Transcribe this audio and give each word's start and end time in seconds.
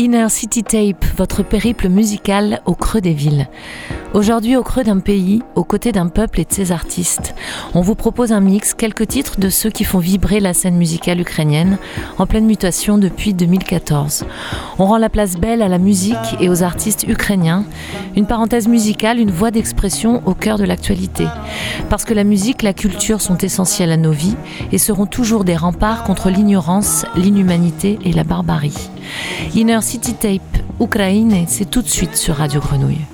Inner 0.00 0.30
City 0.30 0.62
Tape, 0.62 1.04
votre 1.18 1.42
périple 1.42 1.90
musical 1.90 2.62
au 2.64 2.74
creux 2.74 3.02
des 3.02 3.12
villes. 3.12 3.48
Aujourd'hui, 4.12 4.56
au 4.56 4.64
creux 4.64 4.82
d'un 4.82 4.98
pays, 4.98 5.40
aux 5.54 5.62
côtés 5.62 5.92
d'un 5.92 6.08
peuple 6.08 6.40
et 6.40 6.44
de 6.44 6.52
ses 6.52 6.72
artistes, 6.72 7.32
on 7.74 7.80
vous 7.80 7.94
propose 7.94 8.32
un 8.32 8.40
mix, 8.40 8.74
quelques 8.74 9.06
titres 9.06 9.38
de 9.38 9.48
ceux 9.48 9.70
qui 9.70 9.84
font 9.84 10.00
vibrer 10.00 10.40
la 10.40 10.52
scène 10.52 10.74
musicale 10.74 11.20
ukrainienne, 11.20 11.78
en 12.18 12.26
pleine 12.26 12.44
mutation 12.44 12.98
depuis 12.98 13.34
2014. 13.34 14.24
On 14.80 14.86
rend 14.86 14.98
la 14.98 15.10
place 15.10 15.36
belle 15.36 15.62
à 15.62 15.68
la 15.68 15.78
musique 15.78 16.16
et 16.40 16.48
aux 16.48 16.64
artistes 16.64 17.06
ukrainiens, 17.06 17.64
une 18.16 18.26
parenthèse 18.26 18.66
musicale, 18.66 19.20
une 19.20 19.30
voie 19.30 19.52
d'expression 19.52 20.22
au 20.26 20.34
cœur 20.34 20.58
de 20.58 20.64
l'actualité. 20.64 21.26
Parce 21.88 22.04
que 22.04 22.14
la 22.14 22.24
musique, 22.24 22.62
la 22.62 22.72
culture 22.72 23.20
sont 23.20 23.38
essentielles 23.38 23.92
à 23.92 23.96
nos 23.96 24.10
vies 24.10 24.36
et 24.72 24.78
seront 24.78 25.06
toujours 25.06 25.44
des 25.44 25.56
remparts 25.56 26.02
contre 26.02 26.30
l'ignorance, 26.30 27.06
l'inhumanité 27.14 28.00
et 28.04 28.12
la 28.12 28.24
barbarie. 28.24 28.90
Inner 29.54 29.82
City 29.82 30.14
Tape, 30.14 30.64
Ukraine, 30.80 31.44
c'est 31.46 31.70
tout 31.70 31.82
de 31.82 31.88
suite 31.88 32.16
sur 32.16 32.34
Radio 32.34 32.60
Grenouille. 32.60 33.06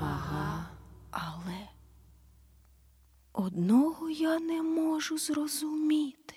Ага, 0.00 0.66
але 1.10 1.68
одного 3.32 4.10
я 4.10 4.38
не 4.38 4.62
можу 4.62 5.18
зрозуміти. 5.18 6.34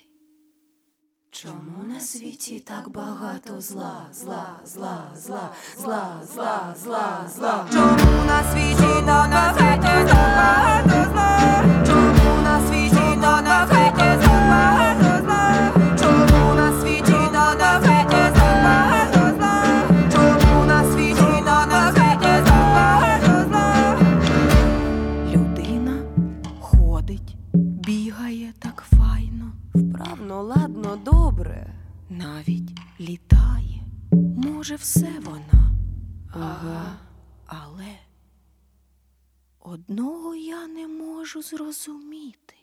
Чому 1.30 1.82
на 1.94 2.00
світі 2.00 2.60
так 2.60 2.88
багато 2.88 3.60
зла, 3.60 4.06
зла, 4.12 4.60
зла, 4.64 5.10
зла, 5.16 5.50
зла, 5.76 6.20
зла, 6.34 6.74
зла, 6.76 7.28
зла? 7.28 7.66
Чому 7.72 8.24
на 8.26 8.52
світі 8.52 9.06
так 9.06 9.30
багато 9.30 11.10
зла? 11.12 11.71
Може, 34.62 34.74
все 34.74 35.08
вона. 35.22 35.72
Ага, 36.32 36.96
але 37.46 37.98
одного 39.60 40.34
я 40.34 40.66
не 40.66 40.86
можу 40.88 41.42
зрозуміти. 41.42 42.54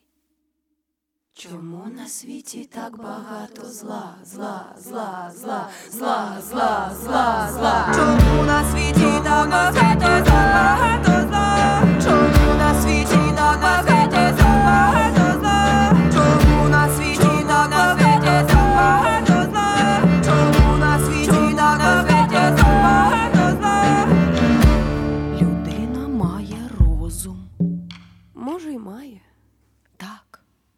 Чому 1.33 1.85
на 1.97 2.07
світі 2.07 2.69
так 2.73 2.97
багато 2.97 3.65
зла, 3.65 4.15
зла, 4.23 4.75
зла, 4.77 5.31
зла, 5.35 5.69
зла, 5.89 6.41
зла, 6.41 6.91
зла, 7.03 7.49
зла? 7.51 7.91
Чому 7.95 8.43
на 8.43 8.71
світі 8.71 9.23
та 9.23 9.45
на 9.45 9.71
світі 9.73 9.99
так 9.99 10.25
багато 10.25 11.27
зла? 11.27 11.81
Чому 12.03 12.57
на 12.57 12.81
світі 12.81 13.35
та 13.35 13.57
на 13.57 13.83
світі 13.83 13.98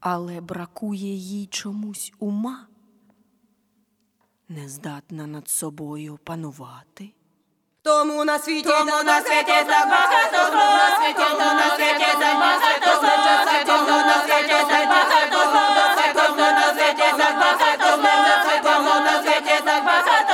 але 0.01 0.41
бракує 0.41 1.13
їй 1.15 1.47
чомусь 1.47 2.13
ума. 2.19 2.67
Не 4.49 4.69
здатна 4.69 5.27
над 5.27 5.49
собою 5.49 6.19
панувати. 6.23 7.09
Тому 7.83 8.25
на 8.25 8.39
світі, 8.39 8.69
тому 8.69 9.03
на 9.03 9.21
світі 9.21 9.57
так 9.67 9.89
багато 9.89 10.51
зла, 10.51 10.67
на 10.81 10.87
світі, 10.97 11.19
тому 11.19 11.53
на 11.61 11.67
світі 11.75 12.11
так 12.19 12.37
багато 12.39 12.91
зла, 12.99 13.15
на 13.25 13.35
світі, 13.45 13.65
тому 13.65 13.97
на 14.09 14.17
світі 14.23 14.59
так 14.69 14.87
багато 14.89 15.39
зла, 15.51 15.65
на 15.77 15.85
світі, 15.95 16.13
тому 16.15 16.37
на 16.37 16.67
світі 16.73 17.09
так 17.17 17.35
багато 17.39 17.87
зла, 17.97 18.15
на 18.27 18.35
світі, 18.43 18.61
тому 18.63 18.93
на 19.05 19.13
світі 19.23 19.57
так 19.65 19.85
багато 19.85 20.30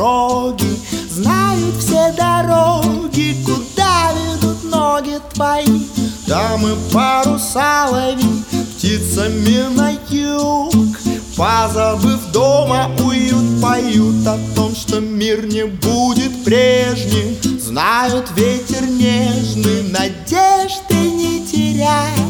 И 0.00 0.02
строгий 0.02 0.80
Знают 1.10 1.76
все 1.78 2.12
дороги 2.16 3.36
Куда 3.44 4.12
ведут 4.12 4.64
ноги 4.64 5.18
твои. 5.34 5.82
Да 6.26 6.56
мы 6.56 6.74
паруса 6.92 7.86
лови 7.90 8.24
Птицами 8.76 9.74
на 9.76 9.90
юг. 10.08 10.96
Позабыв 11.36 12.32
дома 12.32 12.90
уют 13.04 13.60
Поют 13.60 14.26
о 14.26 14.38
том, 14.54 14.74
что 14.74 15.00
мир 15.00 15.44
не 15.44 15.64
будет 15.66 16.44
прежним. 16.44 17.36
Знают 17.60 18.30
ветер 18.36 18.82
нежный 18.88 19.82
Надежды 19.90 20.94
не 20.94 21.46
теряй 21.46 22.29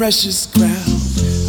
precious 0.00 0.46
ground, 0.46 0.72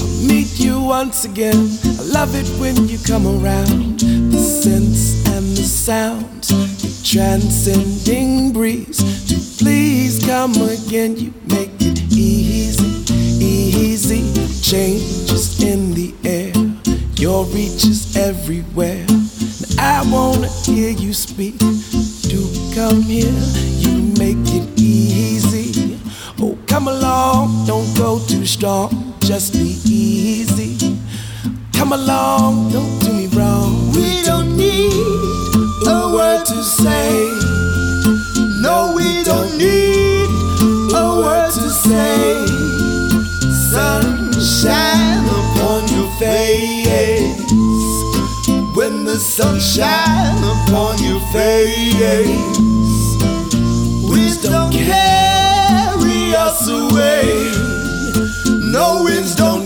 I'll 0.02 0.28
meet 0.28 0.60
you 0.60 0.82
once 0.82 1.24
again. 1.24 1.70
I 1.98 2.04
love 2.04 2.36
it 2.36 2.46
when 2.60 2.86
you 2.90 2.98
come 3.08 3.26
around. 3.26 4.02
The 4.02 4.40
scents 4.40 5.26
and 5.30 5.56
the 5.56 5.64
sounds, 5.64 6.50
the 6.50 6.92
transcending 7.02 8.52
breeze. 8.52 8.98
To 9.30 9.64
please 9.64 10.20
come 10.26 10.52
again, 10.68 11.16
you 11.16 11.34
make 11.48 11.72
it 11.80 12.02
easy, 12.12 12.92
easy. 13.40 14.22
Changes 14.62 15.64
in 15.64 15.94
the 15.94 16.14
air, 16.26 16.52
your 17.16 17.46
reach 17.46 17.86
is 17.86 18.18
everywhere. 18.18 19.06
Now 19.78 20.02
I 20.02 20.12
wanna 20.12 20.50
hear 20.66 20.90
you 20.90 21.14
speak. 21.14 21.58
Do 22.28 22.52
come 22.76 23.02
here, 23.02 23.32
you 23.80 24.11
come 26.84 26.96
along, 26.96 27.66
don't 27.68 27.96
go 27.96 28.18
too 28.26 28.44
strong, 28.44 29.14
just 29.20 29.54
be 29.54 29.78
easy. 29.86 30.98
Come 31.74 31.94
along, 31.94 32.72
don't 32.72 33.00
do 33.02 33.14
me 33.14 33.28
wrong. 33.38 33.92
We 33.92 34.24
don't 34.24 34.58
need 34.58 34.92
a 35.86 36.12
word 36.12 36.44
to 36.44 36.64
say. 36.64 37.30
No, 38.64 38.94
we 38.96 39.24
don't 39.24 39.56
need 39.60 40.26
a 40.96 41.06
word 41.22 41.52
to 41.52 41.70
say. 41.70 42.48
Sunshine 43.70 45.26
upon 45.40 45.88
your 45.94 46.10
face. 46.18 47.46
When 48.76 49.06
the 49.06 49.18
sunshine 49.20 50.38
upon 50.54 50.98
your 51.04 51.22
face. 51.32 52.71
Away. 56.68 57.52
No 58.60 59.04
winds 59.04 59.36
don't 59.36 59.61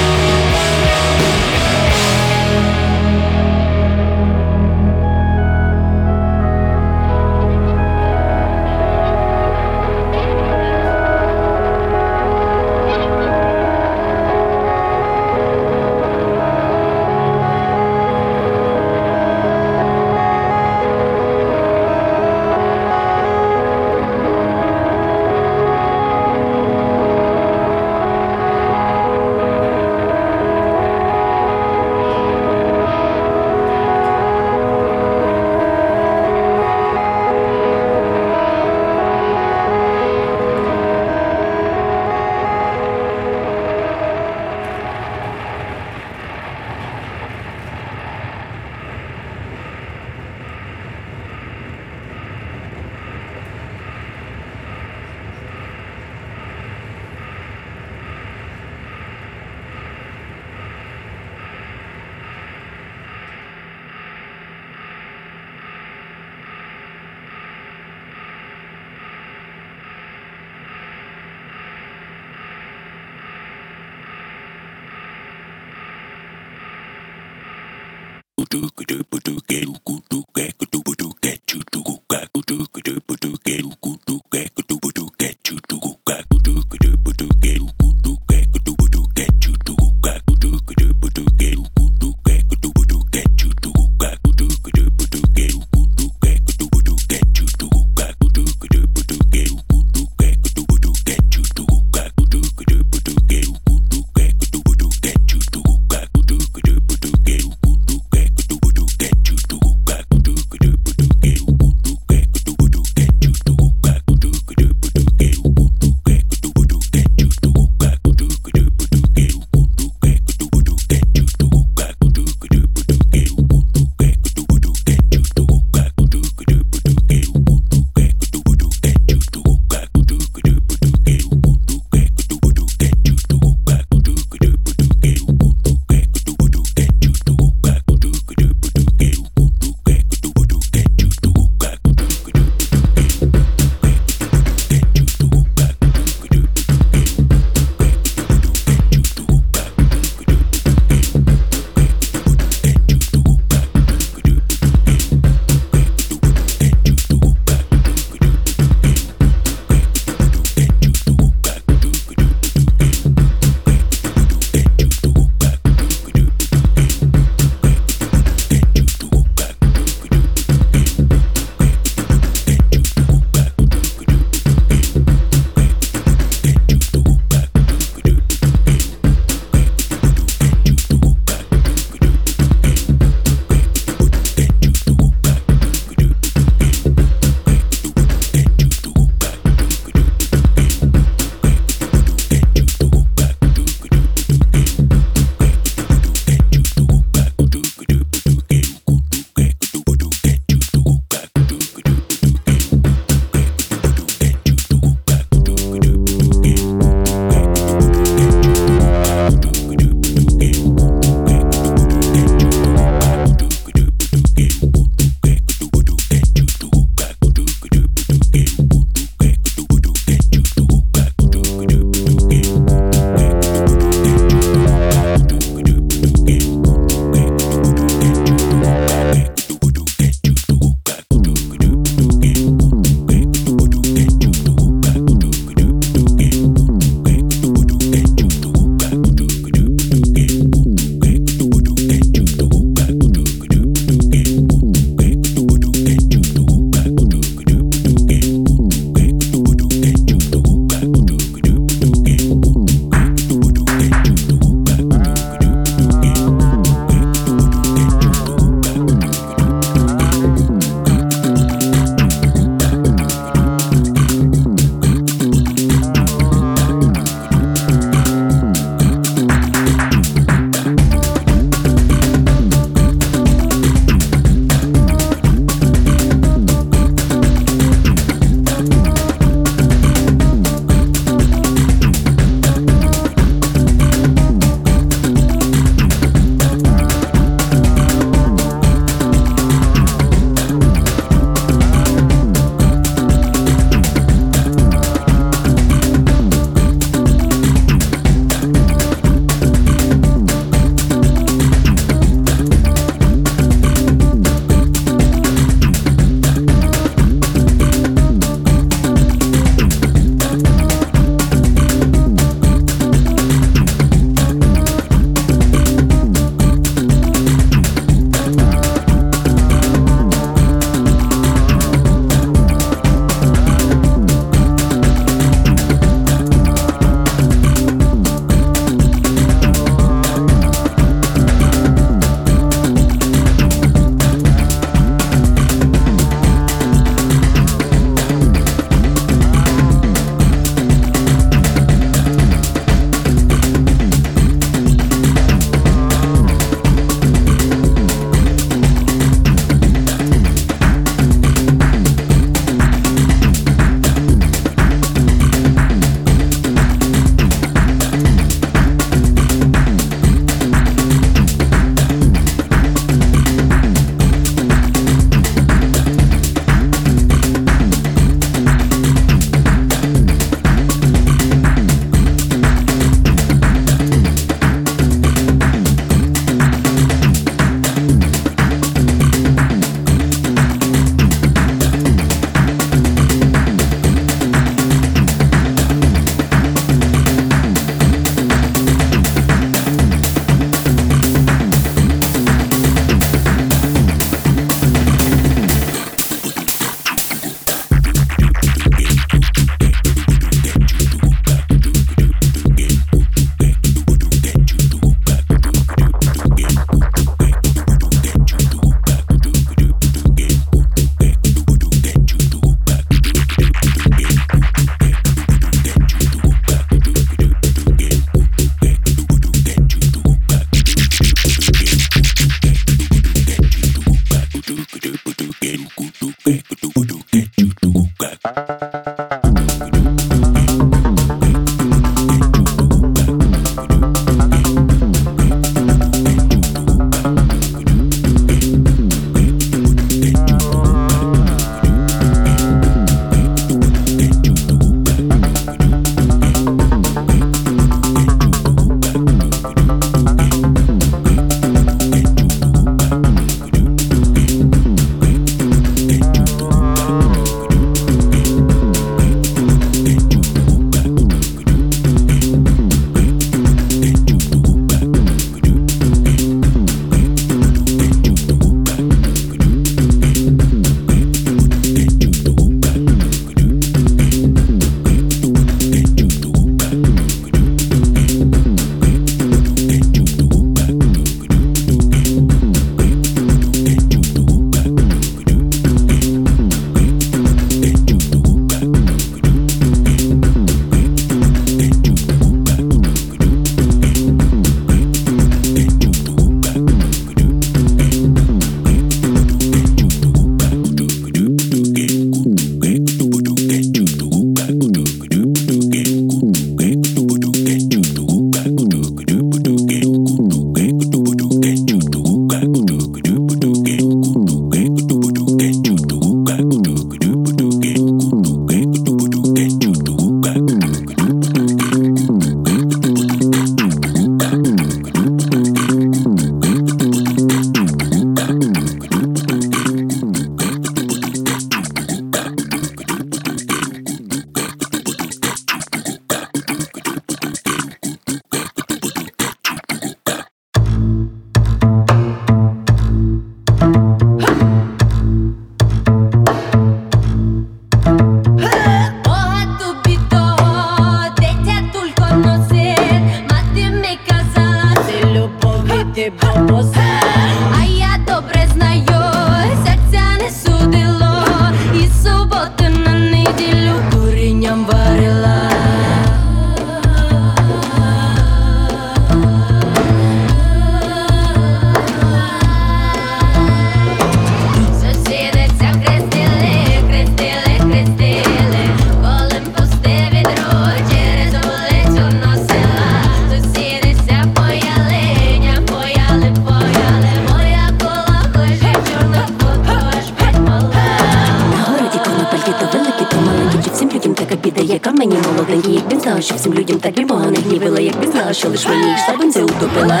людям 594.56 594.62
яка 594.62 594.90
мені 594.92 595.16
молоденький, 595.32 595.74
як 595.74 595.92
він 595.92 596.00
знав, 596.00 596.22
що 596.22 596.34
всім 596.34 596.54
людям 596.54 596.78
так 596.78 596.98
любого 596.98 597.30
не 597.30 597.38
гнівила, 597.38 597.80
як 597.80 597.94
він 598.02 598.12
знала, 598.12 598.32
що 598.32 598.48
лиш 598.48 598.66
мені 598.66 598.94
йшла 598.94 599.16
бензи 599.18 599.42
утопила. 599.42 600.00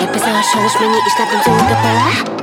Як 0.00 0.12
би 0.12 0.18
знала, 0.18 0.42
що 0.42 0.60
лиш 0.60 0.72
мені 0.80 0.96
йшла 1.06 1.26
бензи 1.32 1.50
утопила. 1.50 2.41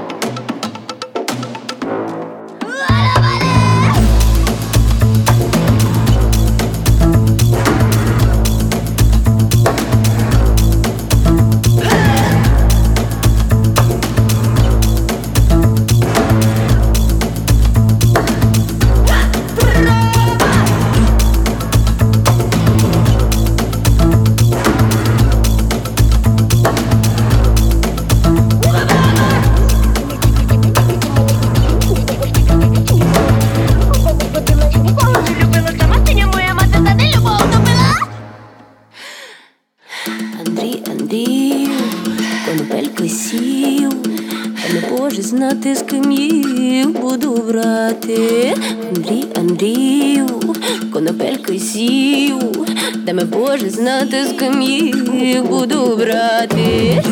Та 53.20 53.26
боже 53.26 53.70
знати, 53.70 54.26
з 54.26 54.40
ким 54.40 54.62
їх 54.62 55.44
буду 55.44 55.96
брати. 55.98 57.04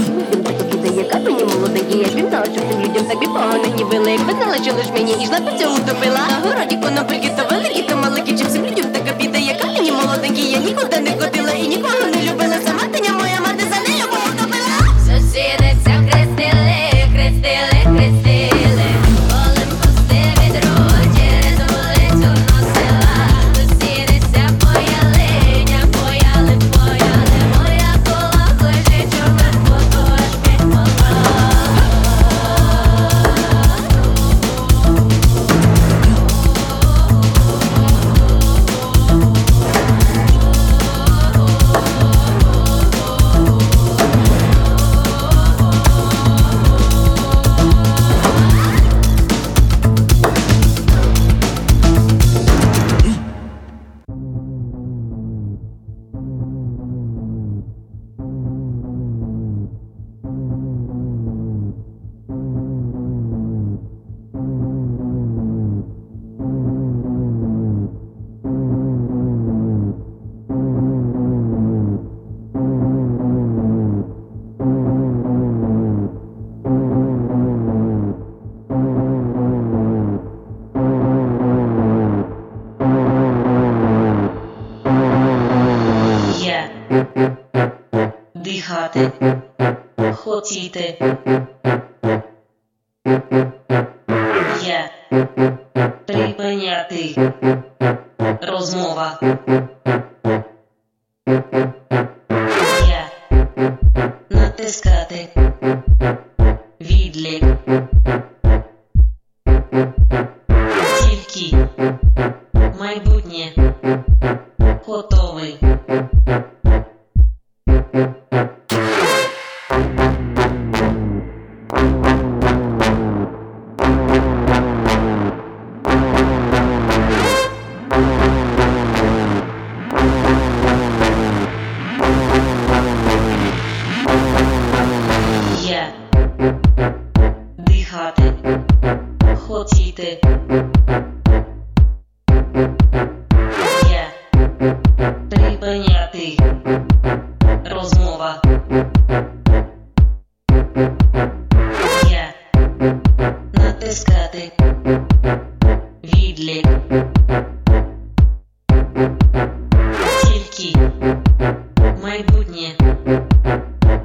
Яка 0.97 1.19
мені 1.19 1.43
молоденькі, 1.43 1.97
як 1.97 2.15
він 2.15 2.29
знала, 2.29 2.45
що 2.45 2.53
цим 2.53 2.81
людям 2.81 3.03
так 3.07 3.19
погано 3.19 3.63
гнівили, 3.63 4.11
якби 4.11 4.33
знала, 4.33 4.55
що 4.63 4.73
лиш 4.73 4.85
мені 4.93 5.23
і 5.23 5.25
жла 5.25 5.39
цьому 5.59 5.75
утопила. 5.75 6.19
На 6.29 6.49
городі 6.49 6.75
конопельки 6.75 7.31
то 7.37 7.55
великі, 7.55 7.81
то 7.81 7.97
маленькі, 7.97 8.37
чи 8.37 8.43
всім 8.45 8.65
людям 8.65 8.86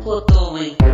Potoi. 0.02 0.91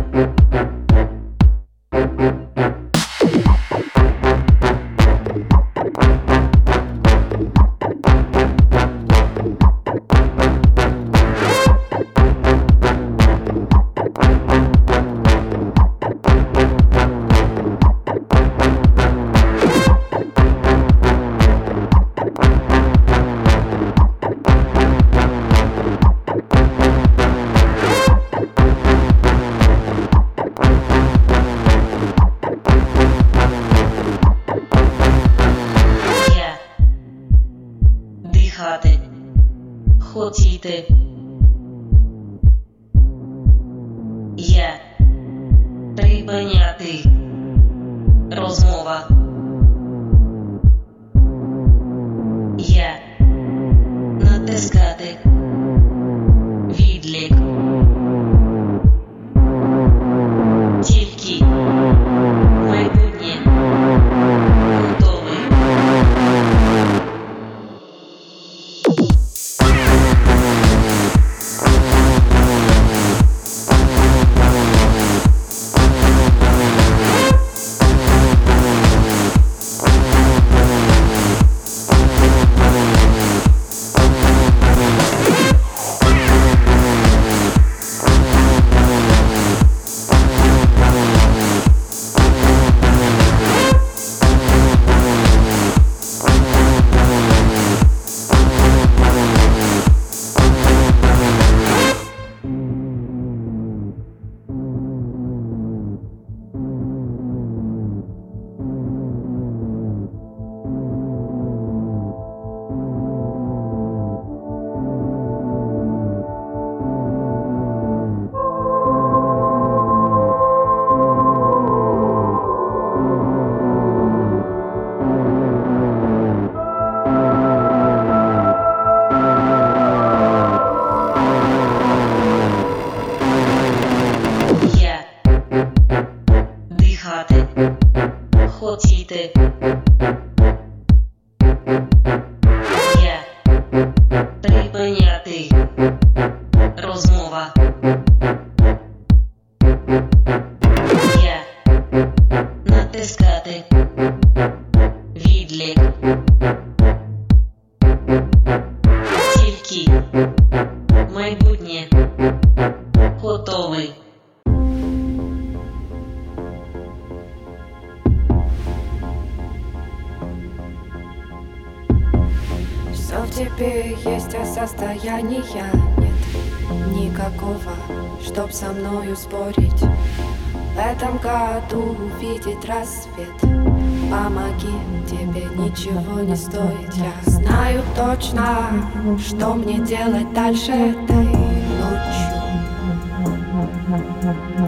мне 189.69 189.85
делать 189.85 190.33
дальше 190.33 190.71
этой 190.71 191.25
ночью? 191.25 192.39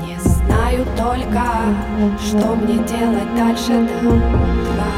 Не 0.05 0.19
знаю 0.19 0.85
только, 0.95 1.43
что 2.19 2.55
мне 2.55 2.75
делать 2.85 3.35
дальше 3.35 3.71
до 3.71 4.09
утра. 4.09 4.91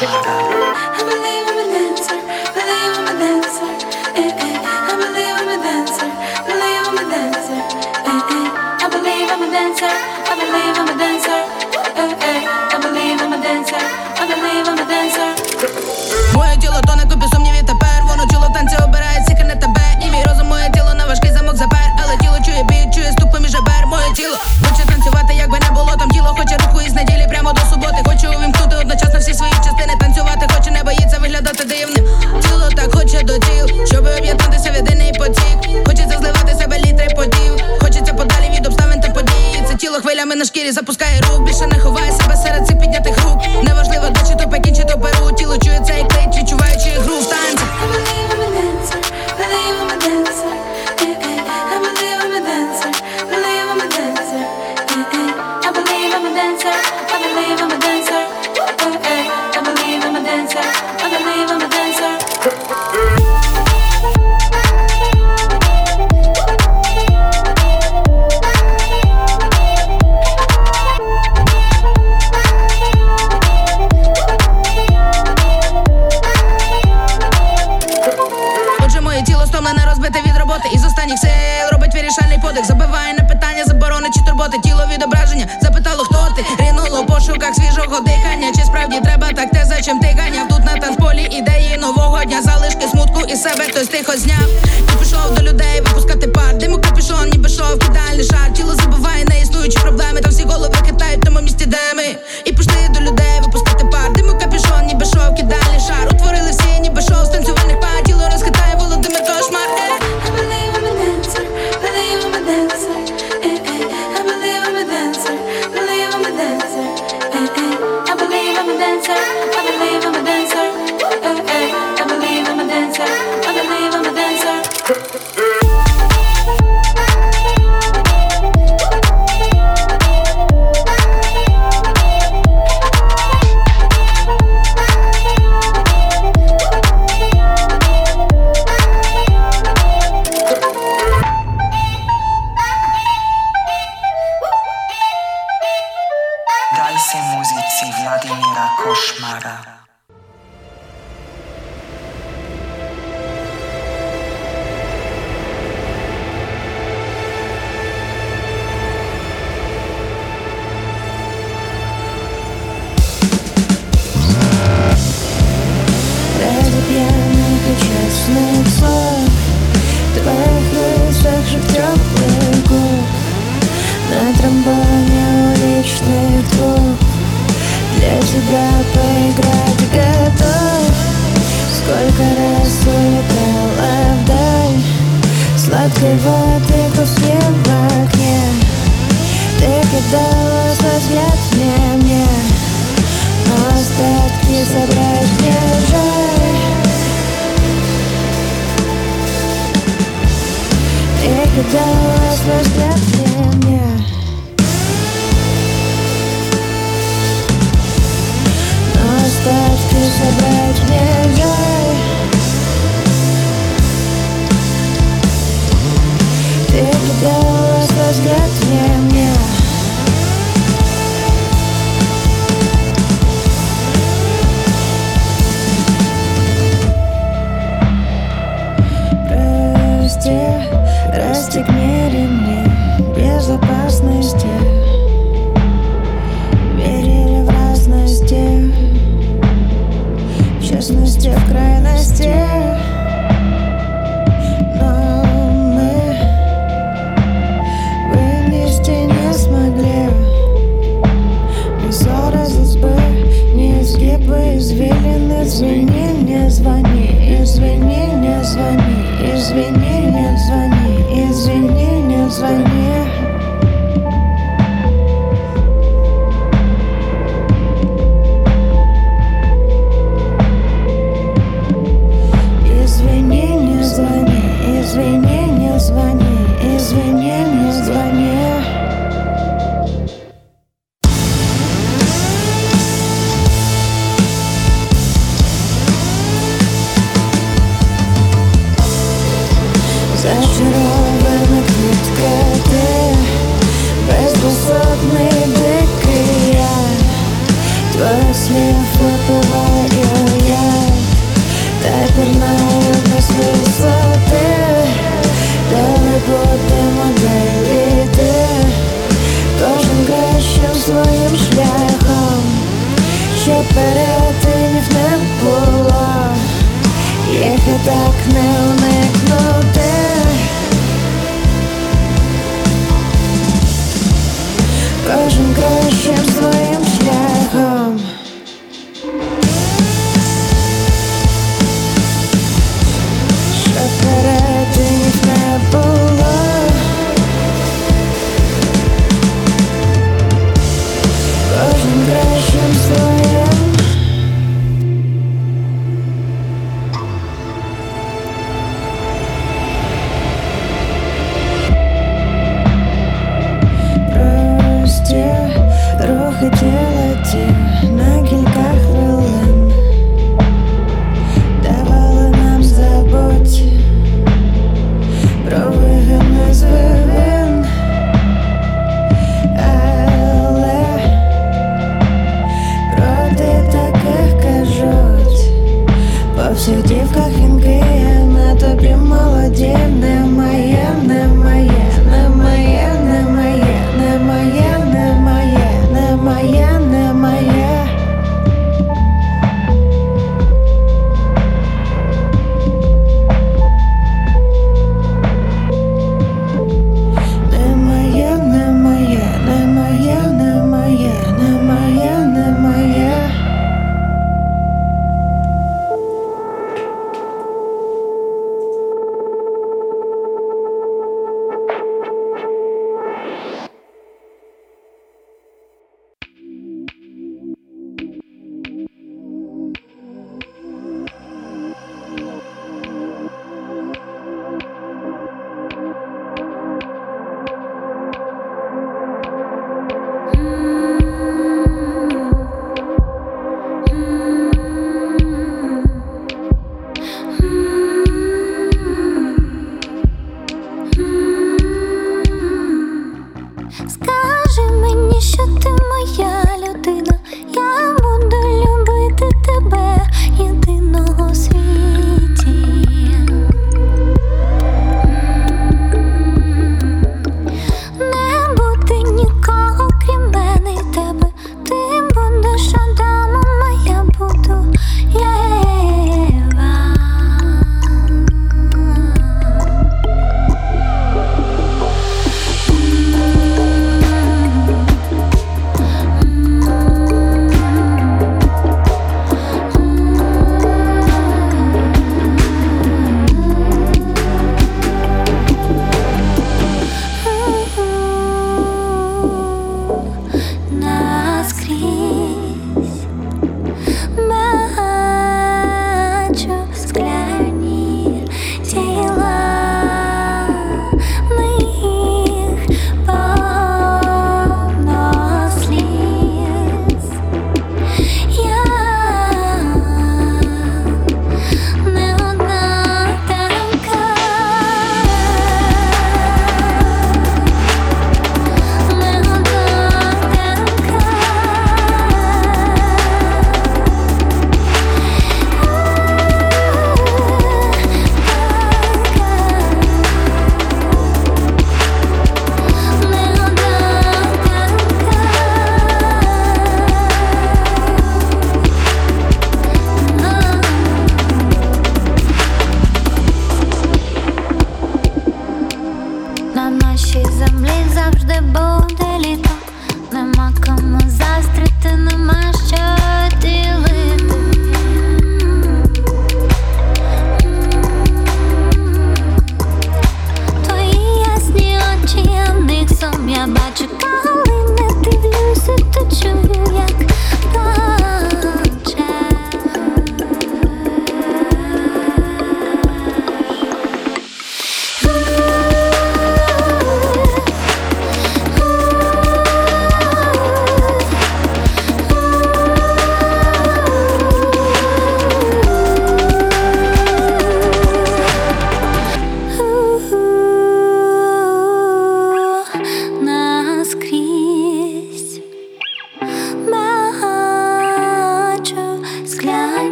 Tick-tock. 0.00 0.89
собі, 40.69 40.71
запускає 40.71 41.21
рук, 41.21 41.47